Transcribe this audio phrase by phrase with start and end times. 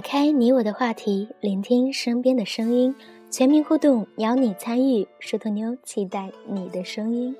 [0.00, 2.96] 打开你我的话题，聆听身边的声音，
[3.30, 5.06] 全民互动，邀你参与。
[5.18, 7.36] 石头妞期待你的声音。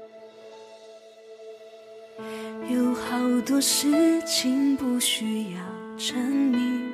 [2.69, 5.61] 有好多事情不需要
[5.97, 6.87] 证明，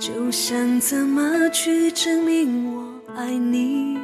[0.00, 3.96] 就像怎么去证明我爱你。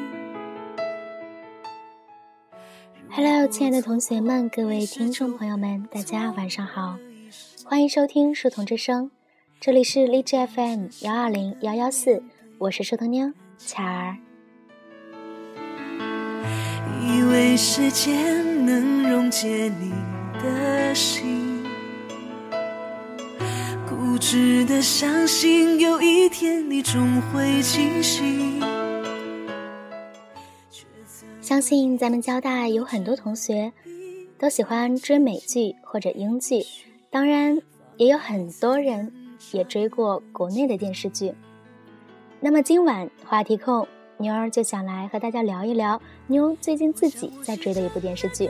[3.11, 6.97] Hello，亲爱的同学们，各位听众朋友们，大家晚上好。
[7.65, 9.11] 欢迎收听书童之声，
[9.61, 12.23] 这里是荔枝 FM 幺二零幺幺四，
[12.59, 14.17] 我是书童妞巧儿。
[17.01, 19.93] 以为时间能溶解你
[20.43, 21.65] 的心，
[23.89, 28.61] 固执的相信有一天你终会清醒。
[31.41, 33.73] 相信咱们交大有很多同学
[34.39, 36.65] 都喜欢追美剧或者英剧。
[37.13, 37.61] 当然，
[37.99, 39.13] 也有很多人
[39.53, 41.35] 也追过国内的电视剧。
[42.41, 43.87] 那么今晚话题控
[44.17, 48.49] 妞儿就想来和大家聊一聊妞最近自己在追的一部电视剧。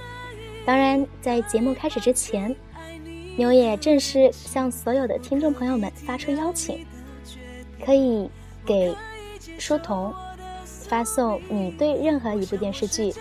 [0.64, 2.54] 当然，在节目开始之前，
[3.36, 6.86] 妞也正式向所有的听众朋友们发出邀请，
[7.84, 8.30] 可以
[8.64, 8.94] 给
[9.58, 10.14] 书童
[10.64, 13.12] 发送你对任何一部电视剧。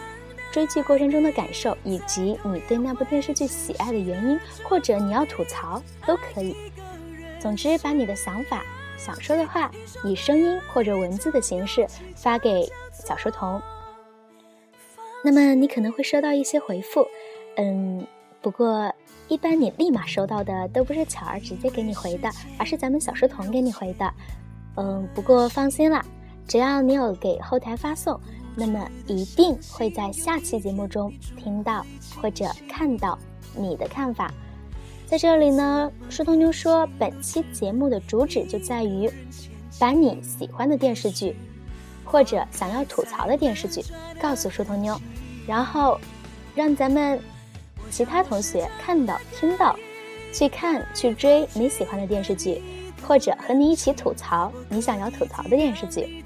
[0.52, 6.56] 追剧过程中的感受，以及你对那部电视剧喜爱的原因，或者你要吐槽都可以。
[7.40, 8.64] 总之，把你的想法、
[8.98, 9.72] 想说的话，
[10.04, 13.60] 以声音或者文字的形式发给小书童。
[15.24, 17.08] 那么你可能会收到一些回复，
[17.56, 18.06] 嗯，
[18.42, 18.94] 不过
[19.28, 24.14] 一般你立马收到的都不是巧儿直接给你回的，而是咱们小书童给你回的。
[24.76, 26.06] 嗯，不过放心啦，
[26.48, 28.20] 只要你有给后台发送。
[28.56, 31.86] 那么一定会在下期节目中听到
[32.22, 33.18] 或者看到
[33.56, 34.34] 你的看法。
[35.06, 39.12] 在这里呢，书童妞说，本期节目的主旨就在于
[39.80, 41.36] 把你喜欢的电视剧
[42.06, 43.84] 或者想要吐槽的电视剧
[44.22, 44.98] 告诉书童妞，
[45.46, 46.00] 然后
[46.56, 47.20] 让咱们
[47.90, 49.76] 其他同学看到、听到，
[50.34, 52.62] 去看、去追你喜欢的电视剧，
[53.06, 56.24] 或者和你一起吐槽你想要吐槽的电视剧。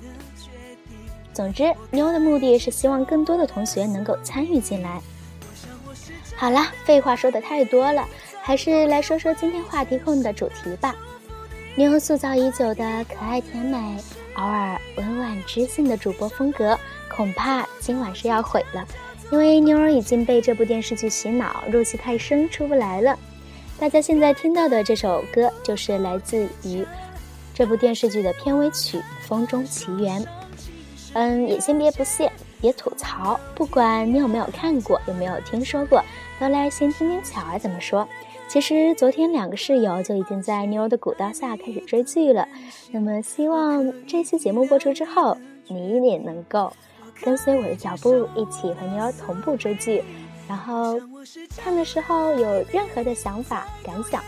[1.36, 5.02] 总之，妞的目的是希望更多的同学能够参与进来。
[6.34, 8.08] 好了，废话说的太多了，
[8.42, 10.96] 还是来说说今天话题控的主题吧。
[11.76, 13.78] 妞塑造已久的可爱甜美、
[14.36, 16.80] 偶尔温婉知性的主播风格，
[17.14, 18.88] 恐怕今晚是要毁了，
[19.30, 23.20] 因为妞儿已经被这部电视剧洗脑，入戏太深出不来了。
[23.78, 26.88] 大家现在听到的这首歌，就是来自于
[27.54, 30.22] 这部电视剧的片尾曲《风中奇缘》。
[31.16, 33.40] 嗯，也先别不屑，别吐槽。
[33.56, 36.04] 不管你有没有看过，有没有听说过，
[36.40, 38.06] 都来先听听巧儿怎么说。
[38.50, 42.46] 其实昨天两个室友就已经在妞儿的鼓捣下开始追剧了。
[42.92, 45.38] 那么希望这期节目播出之后，
[45.70, 46.72] 你也能够
[47.24, 50.04] 跟随我的脚步，一起和妞儿同步追剧。
[50.50, 51.00] 然后
[51.58, 54.22] 看的时候有任何的想法感想，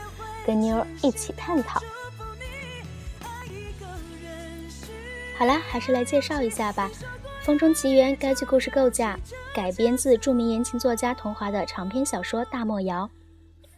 [0.46, 1.82] 跟妞儿一起探讨。
[5.38, 6.90] 好啦，还是来介绍一下吧，
[7.46, 9.20] 《风中奇缘》该剧故事构架
[9.54, 13.08] 改编自著名言情作家桐华的长篇小说《大漠谣》，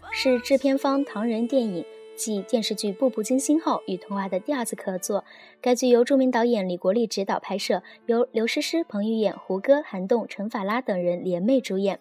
[0.10, 5.26] 是制片方唐人电影继电视剧《步步惊心》后与桐华的第二次合作。
[5.60, 12.00] 该剧由著名导演李国立执导拍摄，由刘诗诗、彭于晏、胡歌、韩栋、陈法拉等人联袂主演。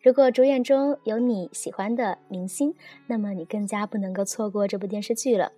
[0.00, 2.76] 如果主演中有你喜欢的明星，
[3.08, 5.50] 那么你更加不能够错过这部电视剧了。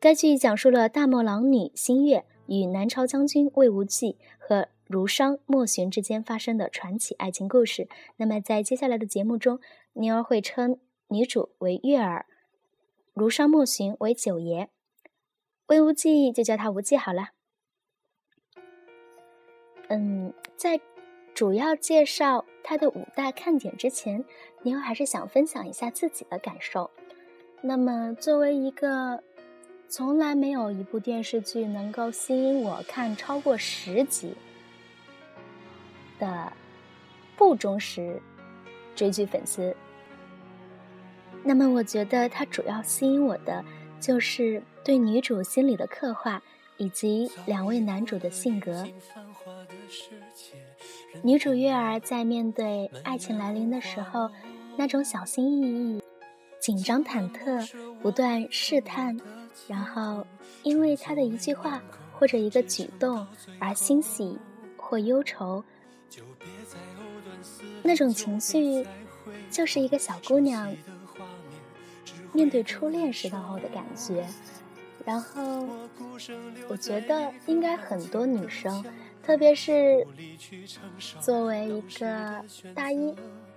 [0.00, 2.24] 该剧讲述了大漠狼女星月。
[2.48, 7.88] 与南朝将军魏无忌和儒商莫寻之间发生的传奇爱情故事。
[8.16, 9.60] 那么，在接下来的节目中，
[9.92, 12.24] 妞儿会称女主为月儿，
[13.12, 14.70] 儒商莫寻为九爷，
[15.66, 17.28] 魏无忌就叫他无忌好了。
[19.88, 20.80] 嗯，在
[21.34, 24.24] 主要介绍他的五大看点之前，
[24.62, 26.90] 妞儿还是想分享一下自己的感受。
[27.60, 29.22] 那么，作为一个。
[29.88, 34.34] 从来没有一部电视剧能够吸引我看超过十集
[36.18, 36.52] 的
[37.36, 38.20] 不忠实
[38.94, 39.74] 追剧粉丝。
[41.42, 43.64] 那么，我觉得它主要吸引我的
[43.98, 46.42] 就是对女主心理的刻画，
[46.76, 48.86] 以及两位男主的性格。
[51.22, 54.30] 女主月儿在面对爱情来临的时候，
[54.76, 56.02] 那种小心翼翼、
[56.60, 57.66] 紧张忐忑、
[58.02, 59.18] 不断试探。
[59.66, 60.26] 然后，
[60.62, 61.82] 因为他的一句话
[62.12, 63.26] 或者一个举动
[63.58, 64.38] 而欣喜
[64.76, 65.62] 或忧愁，
[67.82, 68.86] 那种情绪，
[69.50, 70.74] 就是一个小姑娘
[72.32, 74.26] 面对初恋时候的感觉。
[75.04, 75.66] 然后，
[76.68, 78.84] 我觉得应该很多女生，
[79.22, 80.06] 特别是
[81.20, 82.44] 作为一个
[82.74, 83.14] 大一、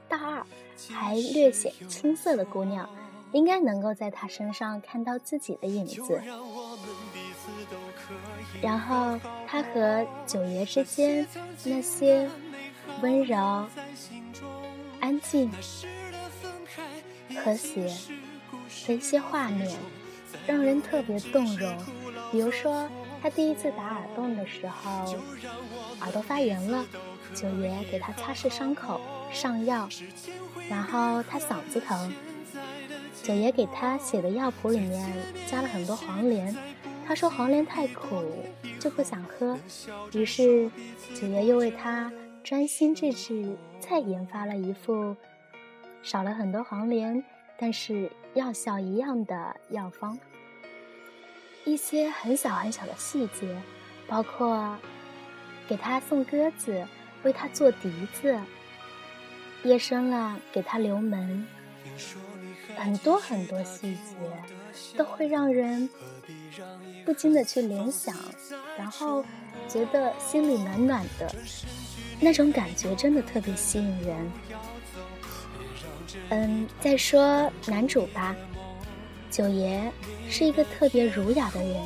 [0.08, 0.46] 大二
[0.90, 2.90] 还略显青涩的姑娘，
[3.32, 6.22] 应该能够在他身上看到自己的影子。
[8.62, 11.28] 然后，他和九爷之间
[11.64, 12.30] 那些
[13.02, 13.66] 温柔、
[15.00, 15.52] 安静、
[17.44, 17.94] 和谐
[18.88, 19.78] 的一些画面。
[20.48, 21.78] 让人特别动容，
[22.32, 22.90] 比如说
[23.22, 25.14] 他第一次打耳洞的时候，
[26.00, 26.84] 耳朵发炎了，
[27.36, 29.00] 九爷给他擦拭伤口、
[29.32, 29.88] 上药，
[30.68, 32.12] 然后他嗓子疼，
[33.24, 35.14] 九爷给他写的药谱里面
[35.48, 36.56] 加了很多黄连，
[37.06, 38.24] 他说黄连太苦
[38.80, 39.58] 就不想喝，
[40.14, 40.70] 于是
[41.14, 42.12] 九爷又为他
[42.44, 45.16] 专心致志再研发了一副
[46.02, 47.24] 少了很多黄连，
[47.58, 50.18] 但是药效一样的药方。
[51.64, 53.56] 一些很小很小的细节，
[54.08, 54.76] 包括
[55.68, 56.86] 给他送鸽子，
[57.22, 58.36] 为他做笛子，
[59.64, 61.46] 夜深了给他留门，
[62.78, 64.16] 很多很多细节
[64.98, 65.90] 都会让人
[67.06, 68.16] 不禁的去联想，
[68.78, 69.24] 然后
[69.68, 71.34] 觉得心里暖暖的，
[72.20, 74.32] 那种感觉真的特别吸引人。
[76.30, 78.36] 嗯，再说男主吧。
[79.30, 79.90] 九爷
[80.30, 81.82] 是一个特别儒雅的人，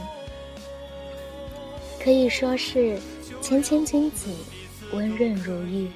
[2.03, 2.99] 可以说是
[3.39, 4.31] 谦谦君子，
[4.93, 5.87] 温润如玉；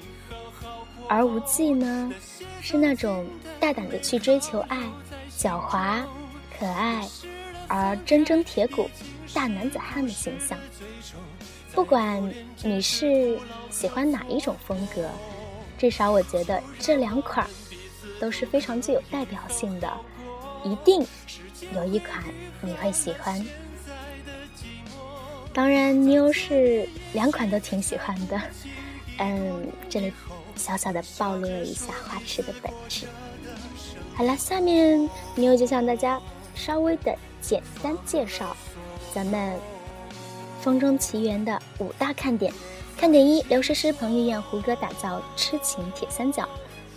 [1.08, 2.14] 而无忌呢，
[2.62, 3.26] 是那种
[3.60, 4.78] 大胆的去追求爱，
[5.38, 6.04] 狡猾、
[6.58, 7.08] 可爱
[7.68, 8.90] 而铮铮铁骨、
[9.34, 10.58] 大男子汉的形象。
[11.74, 12.22] 不管
[12.64, 13.40] 你是
[13.70, 15.10] 喜欢哪一种风格，
[15.78, 17.48] 至少我觉得这两款
[18.20, 19.92] 都是非常具有代表性的。
[20.64, 21.06] 一定
[21.74, 22.22] 有一款
[22.60, 23.46] 你会喜欢，
[25.54, 28.38] 当然妞是两款都挺喜欢的。
[29.20, 30.12] 嗯，这里
[30.56, 33.06] 小小的暴露了一下花痴的本质。
[34.16, 36.20] 好了，下面妞就向大家
[36.56, 38.56] 稍微的简单介绍
[39.14, 39.54] 咱们
[40.62, 42.54] 《风中奇缘》的五大看点。
[42.98, 46.48] 看点一：刘诗诗、彭于晏、胡歌打造痴情铁三角。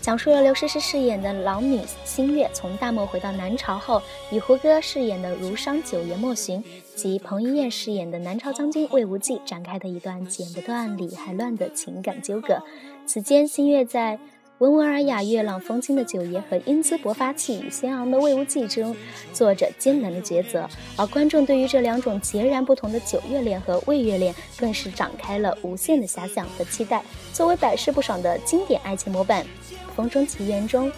[0.00, 4.02] 讲述了刘诗诗饰演的老女星月从大漠回到南朝后，
[4.32, 6.62] 与胡歌饰演的儒商九爷莫寻
[6.94, 12.62] 及彭于晏饰演的南朝将军魏无忌展开的一段剪不断理还乱的情感纠葛。
[13.06, 14.18] 此间，新月在
[14.58, 18.94] 温文尔雅、月朗风轻的九爷和英姿勃发、气宇轩昂的魏无忌中
[19.32, 27.02] 做着艰难的抉择，而观众对于这两种截然不同的九月恋和魏月恋，更是展开了无限的遐想和期待。
[27.32, 29.44] 作为百试不爽的经典爱情模板。
[29.94, 30.90] 《风中奇缘》中，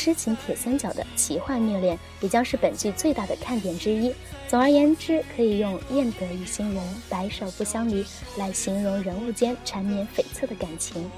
[0.00, 4.10] 痴情铁三角的奇幻虐恋，也将是本剧最大的看点之一。
[4.48, 8.02] 总而言之，可以用“愿得一心人，白首不相离”
[8.38, 11.10] 来形容人物间缠绵悱恻的感情。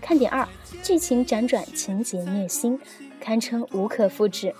[0.00, 0.48] 看点二，
[0.80, 2.78] 剧情辗转，情节虐心，
[3.20, 4.54] 堪称无可复制。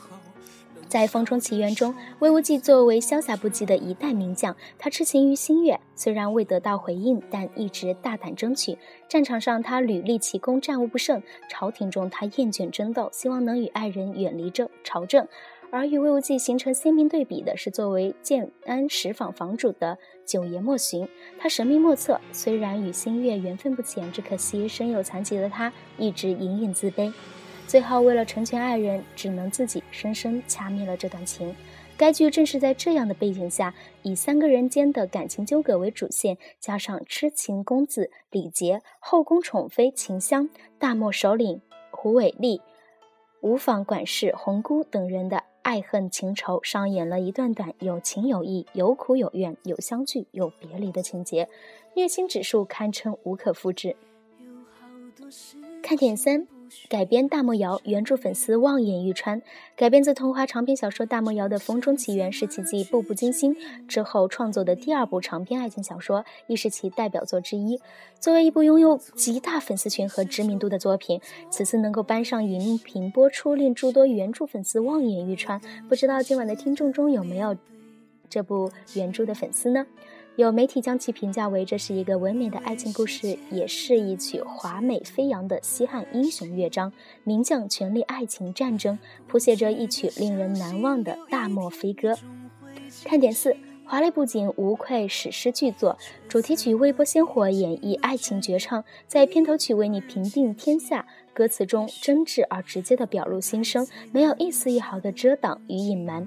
[0.91, 8.77] 在《风中奇缘》中，魏无忌作为潇洒不羁的一代名将，他痴情于新月，虽然未得到回应，但一直大胆争取。
[9.09, 15.29] 战场上，他屡立奇功，战无不胜；朝廷中，他厌倦争斗，希望能与爱人远离这朝政。
[15.71, 27.13] 而与魏无忌形成鲜明对比的是，作为建安十坊坊主的九爷莫寻，他神秘莫测，虽然与新月缘分不浅，只可惜身有残疾的他一直隐隐自卑。
[27.71, 31.55] 最后，为了成全爱人，只能自己深深掐灭了这段情。
[31.97, 33.73] 该剧正是在这样的背景下，
[34.03, 40.51] 以三个人间的感情纠葛为主线，加上痴情公子李杰、后宫宠妃秦香、
[40.81, 41.63] 大漠首领
[41.93, 42.61] 胡伟立、
[43.41, 51.49] 无妨管事红姑等人的爱恨情仇，上演了一段段有情有义、有苦有怨、有相聚有别离的情节，
[51.95, 53.95] 虐心指数堪称无可复制。
[55.81, 56.60] 看点三。
[56.89, 59.41] 改编《大漠谣》，原著粉丝望眼欲穿。
[59.77, 63.55] 改编自童话长篇小说《大漠谣》的《风中奇缘》是其继《步步惊心》
[63.87, 67.81] 之后创作的第二部长篇爱情小说，亦是其代表作之一。
[68.19, 75.61] 作为一部拥有极大粉丝群和知名度的作品，此次能够搬上荧屏播出，令诸多原著粉丝望眼欲穿。
[75.89, 77.57] 不知道今晚的听众中有没有
[78.29, 79.87] 这部原著的粉丝呢？
[80.37, 86.93] 有媒体将其评价为这是一个唯美的爱情故事，也是一曲华美飞扬的西汉英雄乐章，
[87.25, 92.17] 名将权力、爱情、战争，谱写着一曲令人难忘的大漠飞歌。
[93.05, 93.57] 看点四。
[93.85, 95.99] 华丽布景，无愧史诗巨作。
[96.29, 106.25] 主题曲微波鲜活演绎爱情绝唱，在片头曲为你平定天下，歌词中真挚而直接的表露心声，没有一丝一毫的遮挡与隐瞒，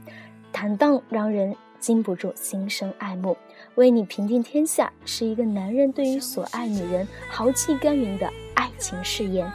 [0.51, 3.37] 坦荡让人禁不住心生爱慕。
[3.75, 9.51] 为你平定天下，是一个男人对于所爱女人豪气干云的爱情誓言，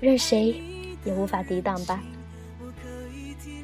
[0.00, 0.62] 任谁
[1.04, 2.02] 也无法抵挡吧。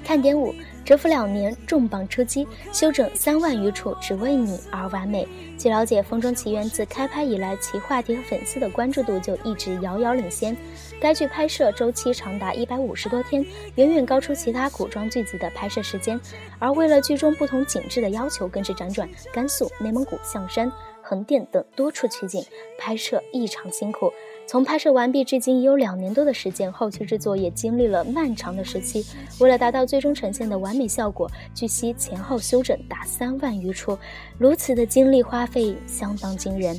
[0.04, 0.54] 看点五。
[0.84, 5.26] 蛰伏两年，重磅出击，修整三万余处，只为你而完美。
[5.56, 10.56] 据了解，《风中奇缘》自开拍以来，其话题和粉丝的关注度就一直遥遥领先。
[11.00, 13.44] 该剧拍摄周期长达一百五十多天，
[13.76, 16.20] 远远高出其他古装剧集的拍摄时间。
[16.58, 20.70] 而为了剧中不同景致的要求，更是辗转甘肃、内蒙古、象山、
[21.00, 22.44] 横店等多处取景，
[22.76, 24.12] 拍摄异常辛苦。
[24.46, 29.04] 从拍摄完毕至今已有两年多的时间，后期制作也经历了漫长的时期。
[29.40, 33.98] 为了达到最终呈现的完美效果，据悉前后修整达三万余处，
[34.36, 36.78] 如此的精力花费相当惊人。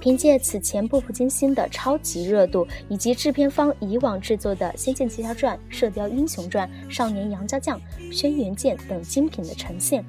[0.00, 7.80] 凭借此前步步惊心的超级热度，以及制片方以往制作的《仙剑奇侠传》《射雕英雄传》《少年杨家将》
[8.14, 10.02] 《轩辕剑》等精品的呈现。《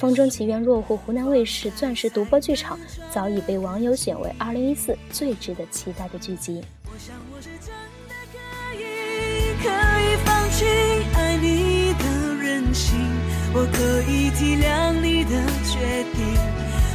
[0.00, 2.80] 风中奇缘》落户湖南卫视钻石独播剧场，
[3.12, 6.64] 早已被网友选为2014最值得期待的剧集。
[6.86, 7.68] 我想我是真
[8.08, 8.38] 的可
[8.80, 10.64] 以，可以放弃
[11.14, 12.04] 爱你的
[12.42, 12.96] 任性，
[13.52, 15.32] 我可以体谅你的
[15.68, 16.18] 决定，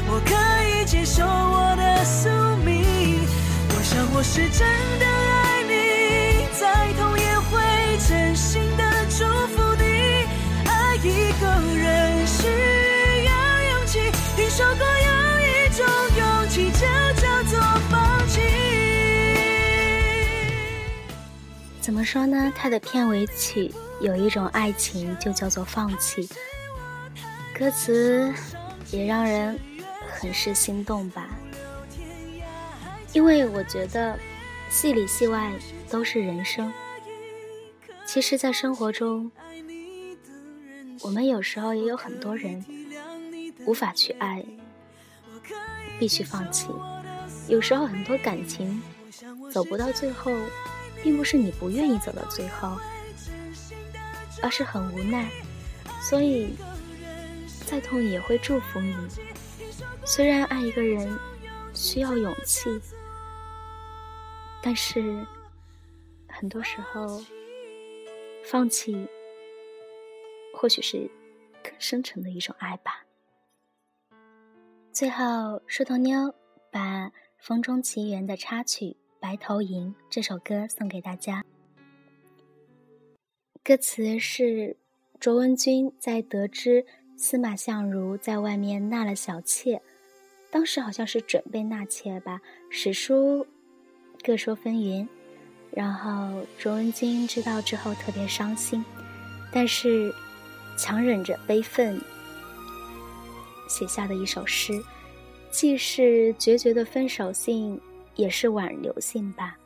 [0.10, 0.34] 我可
[0.68, 2.28] 以接受我的宿
[2.66, 2.84] 命。
[3.70, 7.05] 我想我是真的爱你，再痛
[21.86, 22.52] 怎么说呢？
[22.56, 26.28] 他的片尾曲有一种爱情，就叫做放弃。
[27.56, 28.34] 歌词
[28.90, 29.56] 也让人
[30.10, 31.30] 很是心动吧。
[33.14, 34.18] 因为我觉得，
[34.68, 35.54] 戏里戏外
[35.88, 36.74] 都是人生。
[38.04, 39.32] 其实，在生活中，
[41.02, 42.66] 我们有时候也有很多人。
[43.68, 44.44] 无法去爱，
[46.00, 46.66] 必须放弃。
[47.48, 48.82] 有时候很多感情
[49.52, 50.32] 走不到最后，
[51.06, 52.76] 并不是你不愿意走到最后，
[54.42, 55.30] 而是很无奈。
[56.02, 56.56] 所以，
[57.68, 58.96] 再痛也会祝福你。
[60.04, 61.20] 虽然爱一个人
[61.76, 62.82] 需要勇气，
[64.64, 65.24] 但是
[66.28, 67.24] 很多时候，
[68.44, 69.08] 放弃
[70.56, 71.08] 或许是
[71.64, 73.06] 更深沉的一种爱吧。
[74.92, 76.34] 最后，树头妞
[76.72, 77.08] 把
[77.38, 78.86] 《风中奇缘》的插曲
[79.26, 81.44] 《白头吟》这首歌送给大家。
[83.64, 84.78] 歌词是
[85.20, 86.86] 卓文君在得知
[87.18, 89.82] 司马相如在外面纳了小妾，
[90.52, 92.40] 当时好像是准备纳妾吧，
[92.70, 93.48] 史书
[94.24, 95.08] 各说纷纭。
[95.72, 98.86] 然后卓文君知道之后特别伤心，
[99.52, 100.14] 但是
[100.78, 102.00] 强忍着悲愤。
[103.68, 104.80] 写下的一首诗，
[105.50, 107.82] 既是决绝的分手信，
[108.16, 109.58] 也是挽留信吧，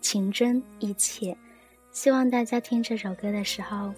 [0.00, 1.36] 情真意切。
[1.90, 3.92] 希望大家听这首歌的时候，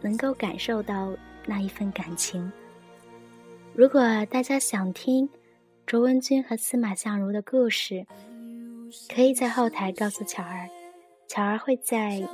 [0.00, 1.12] 能够感受到
[1.46, 2.50] 那一份感情。
[3.74, 5.28] 如果大家想听
[5.86, 8.06] 卓文君和司马相如的故事，
[9.08, 10.68] 可以在后台告诉巧儿，
[11.28, 12.26] 巧儿会在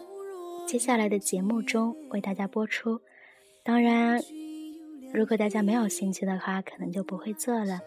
[0.67, 3.01] 接下来的节目中为大家播出。
[3.63, 4.21] 当然。
[5.15, 7.81] 如果大家没有兴趣的话，可能就不会做了。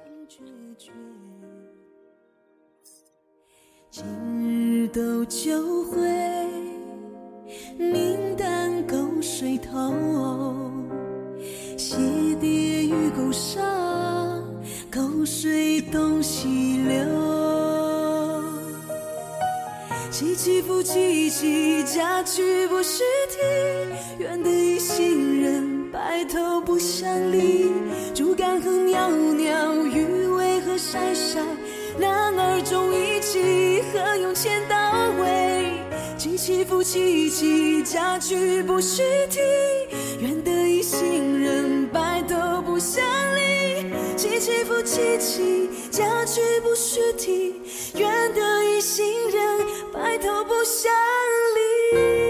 [3.92, 4.06] 今
[4.40, 5.98] 日斗酒会，
[7.76, 10.72] 明旦沟水头，
[11.76, 11.98] 鞋
[12.40, 13.66] 跌于沟上，
[14.92, 17.04] 沟水东西流。
[20.12, 23.40] 起起伏起起，家具不须啼，
[24.20, 25.90] 愿得一行人。
[25.92, 27.72] 白头不相离，
[28.14, 31.42] 竹竿和袅袅，鱼尾和晒晒，
[32.00, 34.76] 男儿重义气，何用千刀
[35.22, 35.74] 为？
[36.18, 39.40] 起起伏起起，家具不须提，
[40.20, 43.04] 愿得一心人，白头不相
[43.36, 43.86] 离。
[44.18, 47.62] 起起伏起起，家具不须提，
[47.96, 50.92] 愿得一心人，白头不相
[51.94, 52.29] 离。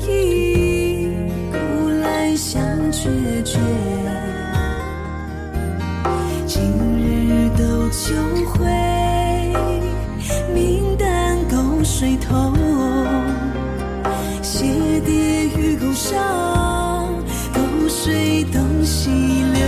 [0.00, 1.08] 忆
[1.50, 3.08] 不来相决
[3.44, 3.58] 绝
[6.46, 6.62] 今
[6.98, 8.14] 日斗酒
[8.46, 8.60] 会
[10.54, 12.52] 明旦沟水头
[14.42, 17.12] 谢蝶与共赏
[17.52, 19.62] 沟水东西流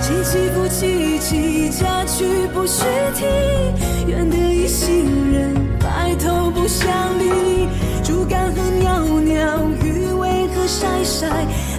[0.00, 2.84] 凄凄复凄凄嫁娶不须
[3.14, 3.57] 啼
[6.68, 7.66] 头不相离。
[8.04, 11.26] 竹竿和袅袅，鱼尾和晒晒，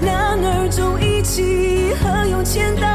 [0.02, 2.89] 男儿重义气，何用千刀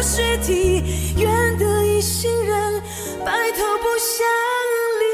[0.00, 0.80] 不须提，
[1.20, 2.80] 愿得一心人，
[3.22, 4.26] 白头不相
[4.98, 5.04] 离。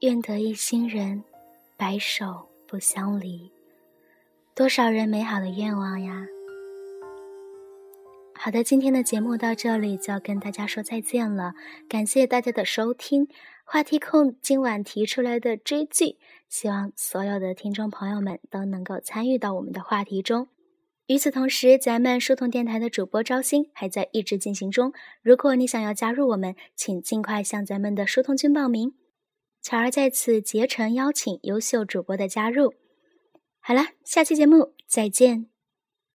[0.00, 1.22] 愿得一心人，
[1.76, 3.52] 白首不相离。
[4.52, 6.26] 多少人美好的愿望呀！
[8.34, 11.54] 好的，今天的节目到这里就要跟大家说再见了，
[11.88, 13.28] 感谢大家的收听。
[13.68, 20.46] 话题控今晚提出来的追剧，希望所有的听众朋友们都能够参与到我们的话题中。
[21.08, 24.92] 与此同时，咱们书童电台的主播招新还在一直进行中。
[25.20, 28.94] 如果你想要加入我们，请尽快向咱们的书童君报名。
[29.60, 32.72] 巧儿在此竭诚邀请优秀主播的加入。
[33.58, 35.55] 好了，下期节目再见。